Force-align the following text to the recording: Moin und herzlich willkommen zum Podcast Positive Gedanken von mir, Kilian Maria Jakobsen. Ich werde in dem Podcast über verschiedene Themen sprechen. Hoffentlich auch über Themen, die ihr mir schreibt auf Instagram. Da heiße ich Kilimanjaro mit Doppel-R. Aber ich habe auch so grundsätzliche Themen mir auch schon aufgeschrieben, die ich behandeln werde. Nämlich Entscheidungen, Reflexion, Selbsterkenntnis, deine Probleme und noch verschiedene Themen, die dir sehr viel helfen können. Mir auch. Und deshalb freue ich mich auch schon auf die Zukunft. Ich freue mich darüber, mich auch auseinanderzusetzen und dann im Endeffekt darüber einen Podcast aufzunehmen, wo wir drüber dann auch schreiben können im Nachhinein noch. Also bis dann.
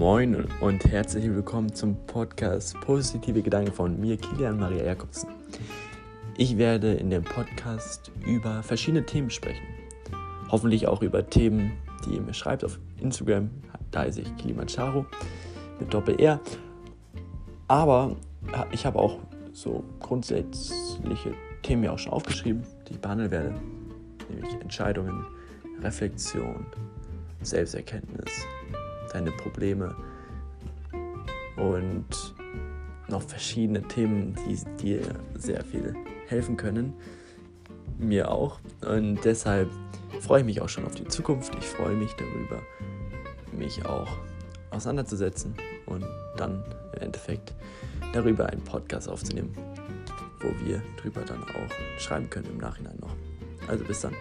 Moin 0.00 0.46
und 0.62 0.82
herzlich 0.86 1.26
willkommen 1.26 1.74
zum 1.74 1.94
Podcast 2.06 2.74
Positive 2.80 3.42
Gedanken 3.42 3.70
von 3.70 4.00
mir, 4.00 4.16
Kilian 4.16 4.58
Maria 4.58 4.82
Jakobsen. 4.82 5.28
Ich 6.38 6.56
werde 6.56 6.94
in 6.94 7.10
dem 7.10 7.22
Podcast 7.22 8.10
über 8.24 8.62
verschiedene 8.62 9.04
Themen 9.04 9.28
sprechen. 9.28 9.62
Hoffentlich 10.50 10.88
auch 10.88 11.02
über 11.02 11.28
Themen, 11.28 11.72
die 12.06 12.14
ihr 12.14 12.22
mir 12.22 12.32
schreibt 12.32 12.64
auf 12.64 12.80
Instagram. 12.98 13.50
Da 13.90 14.00
heiße 14.00 14.22
ich 14.22 14.36
Kilimanjaro 14.38 15.04
mit 15.78 15.92
Doppel-R. 15.92 16.40
Aber 17.68 18.16
ich 18.72 18.86
habe 18.86 18.98
auch 18.98 19.18
so 19.52 19.84
grundsätzliche 19.98 21.34
Themen 21.60 21.82
mir 21.82 21.92
auch 21.92 21.98
schon 21.98 22.14
aufgeschrieben, 22.14 22.62
die 22.88 22.94
ich 22.94 23.00
behandeln 23.00 23.30
werde. 23.30 23.54
Nämlich 24.30 24.54
Entscheidungen, 24.62 25.26
Reflexion, 25.82 26.64
Selbsterkenntnis, 27.42 28.46
deine 29.12 29.32
Probleme 29.32 29.94
und 31.56 32.34
noch 33.08 33.22
verschiedene 33.22 33.82
Themen, 33.82 34.36
die 34.46 34.58
dir 34.82 35.02
sehr 35.34 35.64
viel 35.64 35.94
helfen 36.28 36.56
können. 36.56 36.94
Mir 37.98 38.30
auch. 38.30 38.60
Und 38.86 39.24
deshalb 39.24 39.68
freue 40.20 40.40
ich 40.40 40.46
mich 40.46 40.60
auch 40.60 40.68
schon 40.68 40.86
auf 40.86 40.94
die 40.94 41.06
Zukunft. 41.06 41.54
Ich 41.58 41.66
freue 41.66 41.96
mich 41.96 42.12
darüber, 42.14 42.62
mich 43.52 43.84
auch 43.84 44.08
auseinanderzusetzen 44.70 45.54
und 45.86 46.04
dann 46.36 46.64
im 46.94 47.02
Endeffekt 47.02 47.52
darüber 48.12 48.46
einen 48.46 48.62
Podcast 48.62 49.08
aufzunehmen, 49.08 49.52
wo 50.40 50.48
wir 50.64 50.82
drüber 51.00 51.22
dann 51.22 51.42
auch 51.42 52.00
schreiben 52.00 52.30
können 52.30 52.48
im 52.50 52.58
Nachhinein 52.58 52.96
noch. 53.00 53.14
Also 53.68 53.84
bis 53.84 54.00
dann. 54.00 54.14